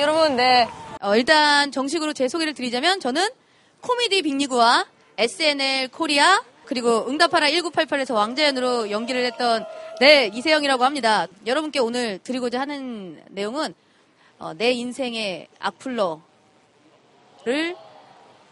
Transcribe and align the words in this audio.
여러분. 0.00 0.36
네. 0.36 0.68
어, 1.00 1.16
일단 1.16 1.72
정식으로 1.72 2.12
제 2.12 2.28
소개를 2.28 2.54
드리자면 2.54 3.00
저는 3.00 3.28
코미디 3.80 4.22
빅리그와 4.22 4.86
SNL 5.18 5.88
코리아 5.88 6.42
그리고 6.64 7.06
응답하라 7.08 7.48
1988에서 7.48 8.14
왕자연으로 8.14 8.90
연기를 8.90 9.24
했던 9.24 9.64
네 10.00 10.30
이세영이라고 10.32 10.84
합니다. 10.84 11.26
여러분께 11.46 11.80
오늘 11.80 12.18
드리고자 12.18 12.60
하는 12.60 13.20
내용은 13.30 13.74
어, 14.38 14.54
내 14.54 14.70
인생의 14.70 15.48
악플러를 15.58 16.16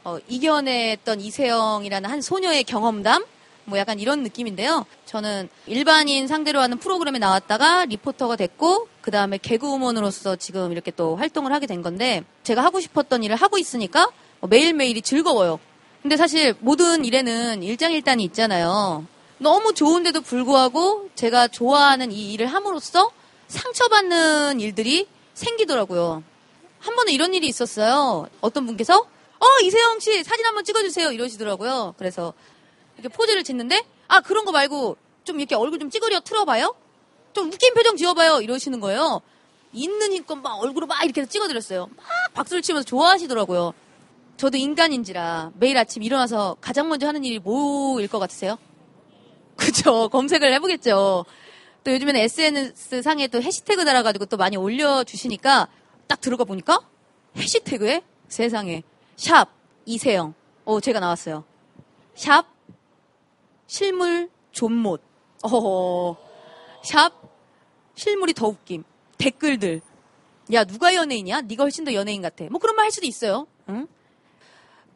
어, 0.04 0.18
이겨냈던 0.29 1.20
이세영이라는 1.20 2.11
한 2.11 2.20
소녀의 2.20 2.64
경험담 2.64 3.25
뭐 3.71 3.79
약간 3.79 3.98
이런 3.98 4.23
느낌인데요. 4.23 4.84
저는 5.07 5.48
일반인 5.66 6.27
상대로 6.27 6.61
하는 6.61 6.79
프로그램에 6.79 7.18
나왔다가 7.18 7.86
리포터가 7.86 8.36
됐고 8.36 8.89
그 9.00 9.11
다음에 9.11 9.39
개그우먼으로서 9.39 10.36
지금 10.36 10.73
이렇게 10.73 10.91
또 10.91 11.16
활동을 11.16 11.53
하게 11.53 11.67
된 11.67 11.81
건데 11.81 12.25
제가 12.43 12.62
하고 12.62 12.81
싶었던 12.81 13.22
일을 13.22 13.36
하고 13.36 13.57
있으니까 13.57 14.11
매일매일이 14.43 15.00
즐거워요. 15.00 15.59
근데 16.03 16.17
사실 16.17 16.54
모든 16.61 17.04
일에는 17.04 17.62
일장일단이 17.62 18.25
있잖아요. 18.25 19.07
너무 19.39 19.73
좋은데도 19.73 20.21
불구하고 20.21 21.09
제가 21.14 21.48
좋아하는 21.48 22.12
이 22.12 22.32
일을 22.34 22.46
함으로써 22.46 23.11
상처받는 23.48 24.61
일들이 24.61 25.07
생기더라고요. 25.34 26.23
한 26.81 26.96
번은 26.96 27.12
이런 27.12 27.34
일이 27.34 27.46
있었어요. 27.46 28.26
어떤 28.40 28.67
분께서 28.67 28.98
어 28.98 29.46
이세영 29.62 30.00
씨 30.00 30.23
사진 30.25 30.45
한번 30.45 30.64
찍어주세요 30.64 31.12
이러시더라고요. 31.12 31.95
그래서 31.98 32.34
이렇게 33.00 33.09
포즈를 33.09 33.42
짓는데 33.42 33.84
아 34.09 34.20
그런 34.20 34.45
거 34.45 34.53
말고 34.53 34.97
좀 35.25 35.41
이렇게 35.41 35.55
얼굴 35.55 35.78
좀 35.78 35.91
찌그려 35.91 36.20
틀어봐요. 36.20 36.75
좀 37.33 37.50
웃긴 37.50 37.75
표정 37.75 37.97
지어봐요 37.97 38.41
이러시는 38.41 38.81
거예요. 38.81 39.20
있는 39.73 40.12
힘껏 40.12 40.36
막 40.36 40.61
얼굴을 40.61 40.86
막 40.86 41.03
이렇게 41.05 41.25
찍어드렸어요. 41.25 41.89
막 41.97 42.06
박수를 42.34 42.62
치면서 42.62 42.84
좋아하시더라고요. 42.84 43.73
저도 44.37 44.56
인간인지라 44.56 45.53
매일 45.55 45.77
아침 45.78 46.03
일어나서 46.03 46.56
가장 46.61 46.89
먼저 46.89 47.06
하는 47.06 47.25
일이 47.25 47.39
뭐일 47.39 48.09
것 48.09 48.19
같으세요? 48.19 48.59
그죠. 49.56 50.09
검색을 50.09 50.53
해보겠죠. 50.55 51.25
또 51.83 51.93
요즘에는 51.93 52.21
SNS 52.21 53.03
상에 53.03 53.27
또 53.28 53.41
해시태그 53.41 53.84
달아가지고 53.84 54.27
또 54.27 54.37
많이 54.37 54.56
올려주시니까 54.56 55.69
딱 56.06 56.21
들어가 56.21 56.45
보니까 56.45 56.81
해시태그에 57.37 58.03
세상에 58.28 58.83
샵 59.17 59.48
이세영. 59.87 60.34
어, 60.65 60.81
제가 60.81 61.01
나왔어요. 61.01 61.45
샵 62.15 62.47
실물 63.71 64.29
존못. 64.51 65.01
어허. 65.45 66.17
샵 66.83 67.13
실물이 67.95 68.35
더 68.35 68.49
웃김. 68.49 68.83
댓글들. 69.17 69.81
야 70.53 70.65
누가 70.65 70.93
연예인이야? 70.93 71.43
네가 71.43 71.62
훨씬 71.62 71.85
더 71.85 71.95
연예인 71.95 72.21
같아. 72.21 72.47
뭐 72.51 72.59
그런 72.59 72.75
말 72.75 72.87
할 72.87 72.91
수도 72.91 73.07
있어요. 73.07 73.47
응? 73.69 73.87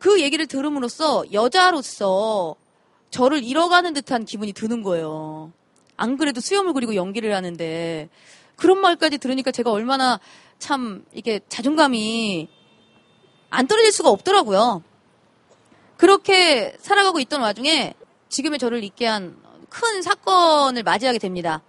그 0.01 0.21
얘기를 0.21 0.49
들음으로써 0.49 1.25
여자로서 1.33 2.57
저를 3.11 3.45
잃어가는 3.45 3.93
듯한 3.95 4.25
기분이 4.25 4.53
드는 4.53 4.83
거예요. 4.83 5.53
안 5.97 6.17
그래도 6.17 6.41
수염을 6.41 6.73
그리고 6.73 6.97
연기를 6.97 7.33
하는데 7.33 8.09
그런 8.57 8.81
말까지 8.81 9.19
들으니까 9.19 9.53
제가 9.53 9.71
얼마나 9.71 10.19
참 10.59 11.05
이게 11.13 11.39
자존감이 11.49 12.49
안 13.51 13.69
떨어질 13.69 13.93
수가 13.93 14.11
없더라고요. 14.11 14.83
그렇게 15.97 16.75
살아가고 16.81 17.21
있던 17.21 17.41
와중에 17.41 17.95
지금의 18.35 18.59
저를 18.59 18.83
있게 18.85 19.07
한 19.07 19.45
큰 19.75 20.03
사건을 20.03 20.85
맞이하게 20.85 21.19
됩니다. 21.19 21.61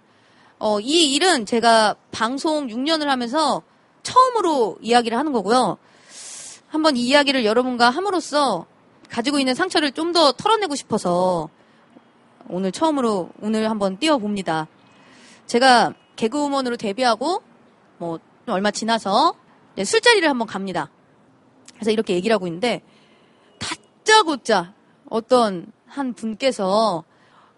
어, 0.60 0.78
이 0.78 1.12
일은 1.12 1.44
제가 1.44 1.96
방송 2.12 2.68
6년을 2.68 3.06
하면서 3.06 3.62
처음으로 4.04 4.78
이야기를 4.80 5.18
하는 5.18 5.32
거고요. 5.32 5.76
한번 6.68 6.96
이 6.96 7.00
이야기를 7.08 7.44
여러분과 7.44 7.90
함으로써 7.90 8.66
가지고 9.10 9.40
있는 9.40 9.54
상처를 9.54 9.90
좀 9.90 10.12
더 10.12 10.30
털어내고 10.32 10.76
싶어서 10.76 11.48
오늘 12.48 12.70
처음으로 12.70 13.30
오늘 13.40 13.68
한번 13.68 13.98
띄워봅니다. 13.98 14.68
제가 15.46 15.94
개그우먼으로 16.14 16.76
데뷔하고 16.76 17.42
뭐 17.98 18.20
얼마 18.46 18.70
지나서 18.70 19.34
술자리를 19.84 20.28
한번 20.28 20.46
갑니다. 20.46 20.90
그래서 21.74 21.90
이렇게 21.90 22.14
얘기를 22.14 22.32
하고 22.32 22.46
있는데 22.46 22.82
다짜고짜 23.58 24.72
어떤 25.10 25.72
한 25.86 26.14
분께서 26.14 27.04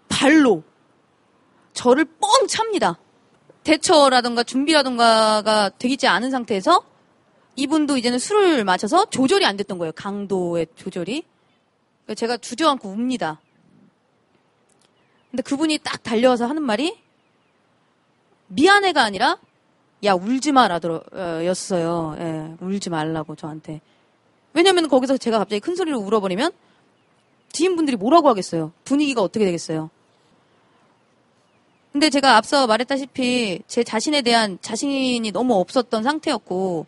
발로 0.07 0.63
저를 1.73 2.05
뻥 2.05 2.47
찹니다. 2.47 2.99
대처라든가 3.63 4.43
준비라든가가 4.43 5.69
되지 5.77 6.07
않은 6.07 6.31
상태에서 6.31 6.83
이분도 7.55 7.97
이제는 7.97 8.19
술을 8.19 8.63
마셔서 8.63 9.09
조절이 9.09 9.45
안 9.45 9.57
됐던 9.57 9.77
거예요. 9.77 9.91
강도의 9.93 10.67
조절이. 10.75 11.23
제가 12.15 12.37
주저앉고 12.37 12.89
웁니다. 12.89 13.39
근데 15.29 15.43
그분이 15.43 15.79
딱 15.83 16.01
달려와서 16.01 16.47
하는 16.47 16.63
말이 16.63 16.97
미안해가 18.47 19.03
아니라 19.03 19.37
야 20.03 20.13
울지 20.13 20.53
마라였어요. 20.53 22.15
예, 22.17 22.55
울지 22.61 22.89
말라고 22.89 23.35
저한테. 23.35 23.81
왜냐면 24.53 24.87
거기서 24.87 25.17
제가 25.17 25.37
갑자기 25.37 25.59
큰 25.59 25.75
소리로 25.75 25.99
울어버리면 25.99 26.51
지인분들이 27.51 27.97
뭐라고 27.97 28.29
하겠어요. 28.29 28.71
분위기가 28.83 29.21
어떻게 29.21 29.45
되겠어요. 29.45 29.89
근데 31.91 32.09
제가 32.09 32.37
앞서 32.37 32.67
말했다시피 32.67 33.63
제 33.67 33.83
자신에 33.83 34.21
대한 34.21 34.59
자신이 34.61 35.31
너무 35.31 35.55
없었던 35.55 36.03
상태였고 36.03 36.85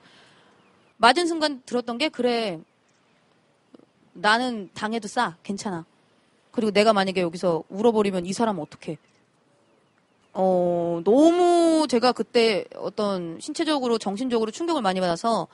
맞은 0.97 1.25
순간 1.25 1.61
들었던 1.65 1.97
게 1.97 2.09
그래 2.09 2.59
나는 4.13 4.69
당해도 4.73 5.07
싸 5.07 5.35
괜찮아 5.41 5.85
그리고 6.51 6.71
내가 6.71 6.93
만약에 6.93 7.21
여기서 7.21 7.63
울어버리면 7.69 8.27
이 8.27 8.33
사람은 8.33 8.61
어떡해 8.61 8.97
어 10.33 11.01
너무 11.03 11.87
제가 11.89 12.11
그때 12.11 12.65
어떤 12.75 13.39
신체적으로 13.39 13.97
정신적으로 13.97 14.51
충격을 14.51 14.83
많이 14.83 14.99
받아서 14.99 15.47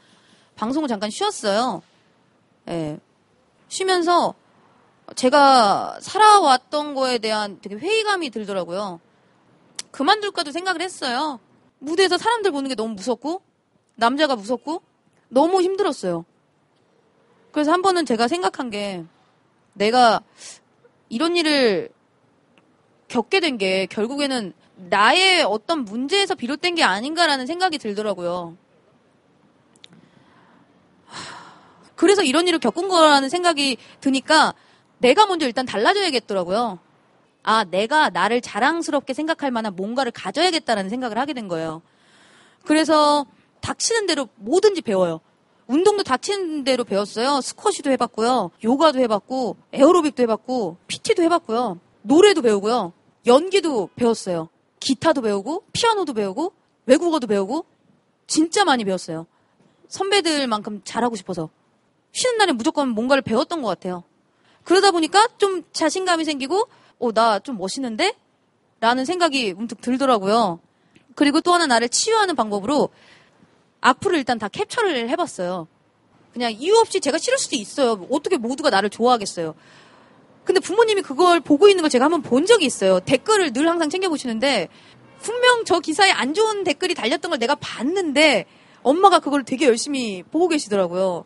방송을 0.56 0.90
잠깐 0.90 1.10
쉬었어요 1.10 1.82
예 2.68 3.00
쉬면서 3.70 4.36
제가 5.16 5.98
살아왔던 6.02 6.94
거에 6.94 7.18
대한 7.18 7.60
되게 7.62 7.76
회의감이 7.76 8.30
들더라고요 8.30 9.00
그만둘까도 9.92 10.52
생각을 10.52 10.82
했어요. 10.82 11.40
무대에서 11.80 12.18
사람들 12.18 12.52
보는 12.52 12.70
게 12.70 12.76
너무 12.76 12.94
무섭고, 12.94 13.42
남자가 13.96 14.36
무섭고, 14.36 14.82
너무 15.30 15.62
힘들었어요. 15.62 16.26
그래서 17.52 17.72
한 17.72 17.82
번은 17.82 18.06
제가 18.06 18.28
생각한 18.28 18.70
게, 18.70 19.04
내가 19.74 20.22
이런 21.10 21.36
일을 21.36 21.90
겪게 23.08 23.40
된 23.40 23.58
게 23.58 23.86
결국에는 23.88 24.54
나의 24.76 25.44
어떤 25.44 25.84
문제에서 25.86 26.36
비롯된 26.36 26.76
게 26.76 26.84
아닌가라는 26.84 27.48
생각이 27.48 27.78
들더라고요. 27.80 28.56
그래서 31.96 32.22
이런 32.22 32.48
일을 32.48 32.60
겪은 32.60 32.88
거라는 32.88 33.30
생각이 33.30 33.78
드니까 34.02 34.54
내가 35.00 35.26
먼저 35.26 35.46
일단 35.46 35.66
달라져야겠더라고요. 35.66 36.80
아, 37.44 37.64
내가 37.64 38.10
나를 38.10 38.42
자랑스럽게 38.42 39.14
생각할 39.14 39.52
만한 39.52 39.76
뭔가를 39.76 40.12
가져야겠다라는 40.12 40.90
생각을 40.90 41.18
하게 41.18 41.34
된 41.34 41.48
거예요. 41.48 41.82
그래서 42.66 43.26
닥치는 43.62 44.06
대로 44.06 44.28
뭐든지 44.36 44.82
배워요. 44.82 45.22
운동도 45.68 46.04
닥치는 46.04 46.64
대로 46.64 46.84
배웠어요. 46.84 47.42
스쿼시도 47.42 47.92
해봤고요. 47.92 48.52
요가도 48.64 49.00
해봤고, 49.00 49.58
에어로빅도 49.74 50.24
해봤고, 50.24 50.78
PT도 50.88 51.24
해봤고요. 51.24 51.80
노래도 52.02 52.42
배우고요. 52.42 52.94
연기도 53.26 53.90
배웠어요. 53.96 54.50
기타도 54.80 55.22
배우고, 55.22 55.64
피아노도 55.74 56.14
배우고, 56.14 56.54
외국어도 56.86 57.28
배우고, 57.28 57.66
진짜 58.28 58.64
많이 58.64 58.86
배웠어요. 58.86 59.26
선배들만큼 59.90 60.82
잘하고 60.84 61.16
싶어서. 61.16 61.50
쉬는 62.14 62.38
날에 62.38 62.52
무조건 62.54 62.90
뭔가를 62.90 63.22
배웠던 63.22 63.62
것 63.62 63.68
같아요. 63.68 64.04
그러다 64.68 64.92
보니까 64.92 65.30
좀 65.38 65.64
자신감이 65.72 66.26
생기고, 66.26 66.68
어, 67.00 67.12
나 67.14 67.40
좀 67.40 67.58
멋있는데? 67.58 68.14
라는 68.82 69.06
생각이 69.06 69.54
문득 69.54 69.80
들더라고요. 69.80 70.60
그리고 71.16 71.40
또 71.40 71.54
하나 71.54 71.66
나를 71.68 71.88
치유하는 71.88 72.36
방법으로 72.36 72.90
악플을 73.80 74.18
일단 74.18 74.38
다 74.38 74.50
캡처를 74.50 75.08
해봤어요. 75.10 75.68
그냥 76.34 76.52
이유 76.52 76.76
없이 76.76 77.00
제가 77.00 77.18
싫을 77.18 77.38
수도 77.38 77.56
있어요. 77.56 78.06
어떻게 78.12 78.36
모두가 78.36 78.70
나를 78.70 78.90
좋아하겠어요. 78.90 79.56
근데 80.44 80.60
부모님이 80.60 81.02
그걸 81.02 81.40
보고 81.40 81.70
있는 81.70 81.82
걸 81.82 81.90
제가 81.90 82.06
한번 82.06 82.22
본 82.22 82.46
적이 82.46 82.66
있어요. 82.66 83.00
댓글을 83.00 83.54
늘 83.54 83.70
항상 83.70 83.90
챙겨보시는데 83.90 84.68
분명 85.22 85.64
저 85.66 85.80
기사에 85.80 86.12
안 86.12 86.34
좋은 86.34 86.66
댓글이 86.66 86.94
달렸던 86.94 87.30
걸 87.32 87.40
내가 87.40 87.56
봤는데 87.56 88.46
엄마가 88.84 89.20
그걸 89.20 89.44
되게 89.44 89.66
열심히 89.66 90.24
보고 90.24 90.50
계시더라고요. 90.50 91.24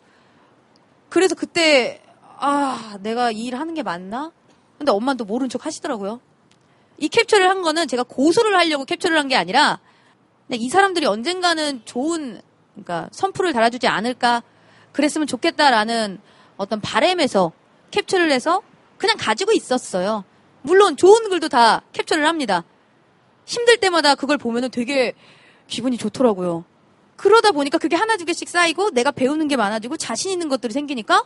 그래서 1.08 1.34
그때 1.34 2.00
아 2.44 2.98
내가 3.02 3.30
이 3.30 3.46
일 3.46 3.54
하는 3.56 3.72
게 3.74 3.82
맞나? 3.82 4.32
근데 4.78 4.90
엄마도 4.90 5.24
모른 5.24 5.48
척 5.48 5.64
하시더라고요. 5.64 6.20
이 6.98 7.08
캡처를 7.08 7.48
한 7.48 7.62
거는 7.62 7.86
제가 7.88 8.02
고소를 8.02 8.56
하려고 8.56 8.84
캡처를 8.84 9.16
한 9.16 9.28
게 9.28 9.36
아니라 9.36 9.78
이 10.50 10.68
사람들이 10.68 11.06
언젠가는 11.06 11.82
좋은 11.84 12.40
그러니까 12.74 13.08
선풀을 13.12 13.52
달아주지 13.52 13.86
않을까 13.86 14.42
그랬으면 14.92 15.26
좋겠다라는 15.26 16.20
어떤 16.56 16.80
바램에서 16.80 17.52
캡처를 17.92 18.30
해서 18.32 18.60
그냥 18.98 19.16
가지고 19.18 19.52
있었어요. 19.52 20.24
물론 20.62 20.96
좋은 20.96 21.28
글도 21.28 21.48
다 21.48 21.82
캡처를 21.92 22.26
합니다. 22.26 22.64
힘들 23.46 23.78
때마다 23.78 24.14
그걸 24.14 24.36
보면은 24.36 24.70
되게 24.70 25.14
기분이 25.68 25.96
좋더라고요. 25.96 26.64
그러다 27.16 27.52
보니까 27.52 27.78
그게 27.78 27.94
하나 27.96 28.16
두 28.16 28.24
개씩 28.24 28.48
쌓이고 28.48 28.90
내가 28.90 29.12
배우는 29.12 29.46
게 29.48 29.56
많아지고 29.56 29.96
자신 29.96 30.30
있는 30.32 30.48
것들이 30.48 30.72
생기니까 30.72 31.24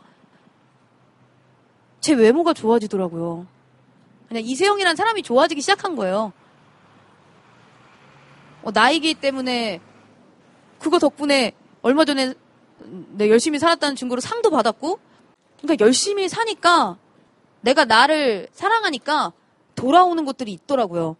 제 2.06 2.14
외모가 2.14 2.52
좋아지더라고요. 2.52 3.48
그냥 4.28 4.44
이세영이라는 4.44 4.94
사람이 4.94 5.24
좋아지기 5.24 5.60
시작한 5.60 5.96
거예요. 5.96 6.32
어, 8.62 8.70
나이기 8.72 9.14
때문에 9.14 9.80
그거 10.78 11.00
덕분에 11.00 11.50
얼마 11.82 12.04
전에 12.04 12.34
내 13.10 13.28
열심히 13.28 13.58
살았다는 13.58 13.96
증거로 13.96 14.20
상도 14.20 14.50
받았고 14.50 15.00
그러니까 15.60 15.84
열심히 15.84 16.28
사니까 16.28 16.96
내가 17.60 17.84
나를 17.84 18.46
사랑하니까 18.52 19.32
돌아오는 19.74 20.24
것들이 20.24 20.52
있더라고요. 20.52 21.16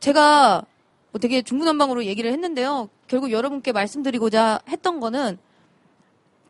제가 0.00 0.64
뭐 1.12 1.20
되게 1.20 1.42
중구난방으로 1.42 2.04
얘기를 2.04 2.32
했는데요. 2.32 2.88
결국 3.06 3.30
여러분께 3.30 3.70
말씀드리고자 3.70 4.58
했던 4.68 4.98
거는 4.98 5.38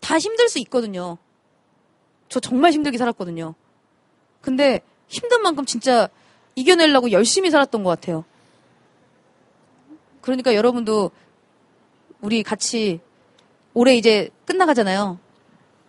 다 0.01 0.19
힘들 0.19 0.49
수 0.49 0.59
있거든요. 0.61 1.19
저 2.29 2.41
정말 2.41 2.73
힘들게 2.73 2.99
살았거든요. 2.99 3.55
근데 4.41 4.81
힘든 5.09 5.43
만큼 5.43 5.65
진짜 5.65 6.09
이겨내려고 6.55 7.11
열심히 7.13 7.51
살았던 7.51 7.83
것 7.85 7.91
같아요. 7.91 8.25
그러니까 10.21 10.55
여러분도 10.55 11.11
우리 12.21 12.43
같이 12.43 13.01
올해 13.75 13.97
이제 13.97 14.31
끝나가잖아요. 14.45 15.19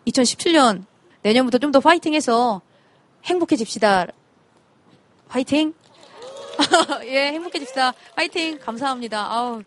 2017년 0.08 0.86
내년부터 1.22 1.58
좀 1.58 1.72
더 1.72 1.80
파이팅해서 1.80 2.62
행복해집시다. 3.26 4.08
파이팅! 5.28 5.74
예, 7.06 7.28
행복해집시다. 7.34 7.94
파이팅! 8.16 8.58
감사합니다. 8.60 9.32
아우, 9.32 9.64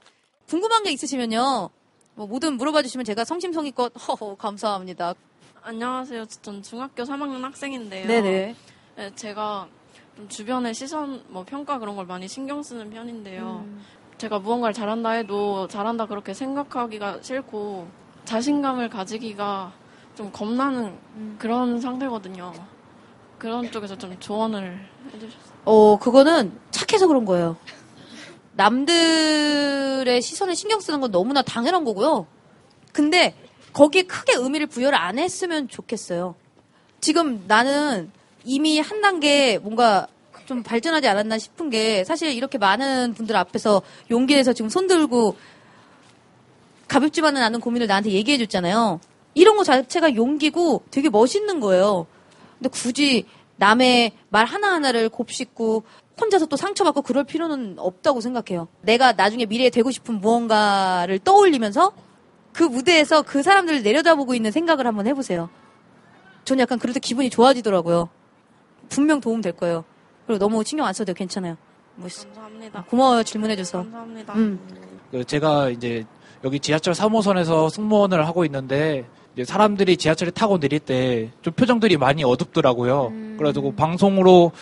궁금한 0.48 0.82
게 0.84 0.90
있으시면요. 0.92 1.70
뭐 2.14 2.26
뭐든 2.26 2.54
물어봐 2.56 2.82
주시면 2.82 3.04
제가 3.04 3.24
성심성의껏 3.24 3.92
허허 4.08 4.36
감사합니다. 4.36 5.14
안녕하세요. 5.64 6.26
전 6.42 6.60
중학교 6.60 7.04
3학년 7.04 7.40
학생인데요. 7.42 8.06
네네. 8.08 8.56
네, 8.96 9.14
제가 9.14 9.68
좀 10.16 10.28
주변의 10.28 10.74
시선, 10.74 11.22
뭐 11.28 11.44
평가 11.44 11.78
그런 11.78 11.94
걸 11.94 12.04
많이 12.04 12.26
신경 12.26 12.64
쓰는 12.64 12.90
편인데요. 12.90 13.62
음. 13.64 13.80
제가 14.18 14.40
무언가를 14.40 14.74
잘한다 14.74 15.10
해도 15.10 15.68
잘한다 15.68 16.06
그렇게 16.06 16.34
생각하기가 16.34 17.22
싫고 17.22 17.86
자신감을 18.24 18.90
가지기가 18.90 19.72
좀 20.16 20.32
겁나는 20.32 20.98
음. 21.14 21.36
그런 21.38 21.80
상태거든요. 21.80 22.52
그런 23.38 23.70
쪽에서 23.70 23.96
좀 23.96 24.18
조언을 24.18 24.84
해주셨어요. 25.14 25.52
어, 25.64 25.96
그거는 25.98 26.58
착해서 26.72 27.06
그런 27.06 27.24
거예요. 27.24 27.56
남들의 28.54 30.20
시선에 30.20 30.54
신경 30.54 30.80
쓰는 30.80 31.00
건 31.00 31.12
너무나 31.12 31.40
당연한 31.42 31.84
거고요. 31.84 32.26
근데 32.92 33.34
거기에 33.72 34.02
크게 34.02 34.34
의미를 34.34 34.66
부여를 34.66 34.98
안 34.98 35.18
했으면 35.18 35.68
좋겠어요. 35.68 36.34
지금 37.00 37.44
나는 37.48 38.10
이미 38.44 38.80
한 38.80 39.00
단계 39.00 39.58
뭔가 39.58 40.06
좀 40.46 40.62
발전하지 40.62 41.08
않았나 41.08 41.38
싶은 41.38 41.70
게 41.70 42.04
사실 42.04 42.32
이렇게 42.32 42.58
많은 42.58 43.14
분들 43.14 43.36
앞에서 43.36 43.82
용기 44.10 44.34
내서 44.34 44.52
지금 44.52 44.68
손 44.68 44.86
들고 44.86 45.36
가볍지만은 46.88 47.42
않은 47.42 47.60
고민을 47.60 47.86
나한테 47.86 48.10
얘기해 48.10 48.38
줬잖아요. 48.38 49.00
이런 49.34 49.56
거 49.56 49.64
자체가 49.64 50.14
용기고 50.14 50.84
되게 50.90 51.08
멋있는 51.08 51.60
거예요. 51.60 52.06
근데 52.58 52.68
굳이 52.68 53.24
남의 53.56 54.12
말 54.28 54.44
하나하나를 54.44 55.08
곱씹고 55.08 55.84
혼자서 56.20 56.46
또 56.46 56.56
상처받고 56.56 57.02
그럴 57.02 57.24
필요는 57.24 57.76
없다고 57.78 58.20
생각해요. 58.20 58.68
내가 58.82 59.12
나중에 59.12 59.46
미래에 59.46 59.70
되고 59.70 59.90
싶은 59.90 60.20
무언가를 60.20 61.18
떠올리면서 61.20 61.92
그 62.52 62.62
무대에서 62.64 63.22
그 63.22 63.42
사람들을 63.42 63.82
내려다보고 63.82 64.34
있는 64.34 64.50
생각을 64.50 64.86
한번 64.86 65.06
해보세요. 65.06 65.48
저는 66.44 66.62
약간 66.62 66.78
때 66.78 67.00
기분이 67.00 67.30
좋아지더라고요. 67.30 68.08
분명 68.88 69.20
도움 69.20 69.40
될 69.40 69.52
거예요. 69.52 69.84
그리고 70.26 70.38
너무 70.38 70.62
신경 70.64 70.86
안 70.86 70.92
써도 70.92 71.06
돼요. 71.06 71.14
괜찮아요. 71.14 71.56
뭐, 71.94 72.08
감사합니다. 72.08 72.84
고마워요. 72.88 73.22
질문해줘서. 73.22 73.78
감사합니다. 73.78 74.34
음. 74.34 74.58
그 75.10 75.24
제가 75.24 75.70
이제 75.70 76.04
여기 76.44 76.58
지하철 76.58 76.94
3호선에서 76.94 77.70
승무원을 77.70 78.26
하고 78.26 78.44
있는데 78.44 79.06
이제 79.34 79.44
사람들이 79.44 79.96
지하철에 79.96 80.30
타고 80.30 80.58
내릴 80.58 80.80
때 80.80 81.30
좀 81.42 81.52
표정들이 81.54 81.96
많이 81.96 82.24
어둡더라고요. 82.24 83.06
음. 83.08 83.34
그래가지고 83.38 83.74
방송으로 83.74 84.52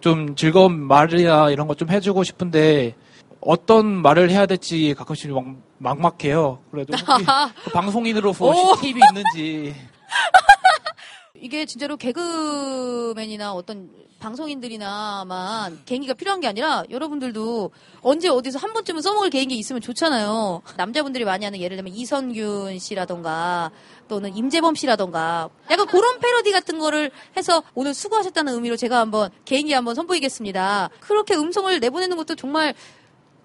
좀 0.00 0.34
즐거운 0.36 0.78
말이나 0.80 1.50
이런 1.50 1.66
거 1.68 1.74
좀 1.74 1.90
해주고 1.90 2.24
싶은데 2.24 2.94
어떤 3.40 3.86
말을 3.86 4.30
해야 4.30 4.46
될지 4.46 4.94
가끔씩 4.94 5.32
막, 5.32 5.44
막막해요. 5.78 6.60
그래도 6.70 6.92
그 7.64 7.70
방송인으로서 7.70 8.44
오. 8.44 8.76
팁이 8.76 9.00
있는지 9.08 9.74
이게 11.40 11.64
진짜로 11.64 11.96
개그맨이나 11.96 13.52
어떤 13.52 13.90
방송인들이나만 14.20 15.80
개인기가 15.86 16.12
필요한 16.12 16.40
게 16.40 16.46
아니라 16.46 16.84
여러분들도 16.90 17.70
언제 18.02 18.28
어디서 18.28 18.58
한 18.58 18.74
번쯤은 18.74 19.00
써먹을 19.00 19.30
개인기 19.30 19.56
있으면 19.56 19.80
좋잖아요. 19.80 20.60
남자분들이 20.76 21.24
많이 21.24 21.46
하는 21.46 21.58
예를 21.58 21.78
들면 21.78 21.94
이선균 21.94 22.78
씨라던가 22.78 23.70
또는 24.08 24.36
임재범 24.36 24.74
씨라던가 24.74 25.48
약간 25.70 25.86
그런 25.86 26.20
패러디 26.20 26.52
같은 26.52 26.78
거를 26.78 27.10
해서 27.36 27.62
오늘 27.74 27.94
수고하셨다는 27.94 28.52
의미로 28.52 28.76
제가 28.76 28.98
한번 28.98 29.30
개인기 29.46 29.72
한번 29.72 29.94
선보이겠습니다. 29.94 30.90
그렇게 31.00 31.34
음성을 31.34 31.80
내보내는 31.80 32.16
것도 32.18 32.34
정말 32.34 32.74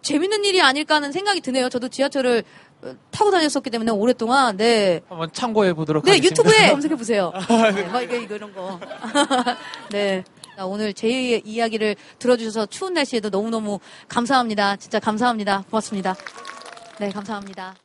재밌는 0.05 0.45
일이 0.45 0.61
아닐까 0.61 0.95
하는 0.95 1.11
생각이 1.11 1.41
드네요. 1.41 1.67
저도 1.67 1.89
지하철을 1.89 2.43
어, 2.83 2.95
타고 3.09 3.31
다녔었기 3.31 3.69
때문에 3.71 3.91
오랫동안 3.91 4.55
네. 4.55 5.01
한번 5.09 5.29
참고해 5.33 5.73
보도록 5.73 6.05
네, 6.05 6.11
하겠습니다. 6.11 6.43
유튜브에 6.43 6.69
검색해 6.71 6.95
보세요. 6.95 7.33
네, 7.73 7.83
뭐 7.83 8.01
이거, 8.01 8.15
이런 8.15 8.53
거. 8.53 8.79
네. 9.91 10.23
자, 10.55 10.65
오늘 10.65 10.93
제 10.93 11.09
이야기를 11.43 11.95
들어주셔서 12.19 12.67
추운 12.67 12.93
날씨에도 12.93 13.29
너무너무 13.29 13.79
감사합니다. 14.07 14.75
진짜 14.77 14.99
감사합니다. 14.99 15.63
고맙습니다. 15.69 16.15
네, 16.99 17.09
감사합니다. 17.09 17.75